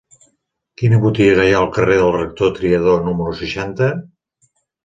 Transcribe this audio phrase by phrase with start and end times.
[0.81, 3.95] Quina botiga hi ha al carrer del Rector Triadó número seixanta?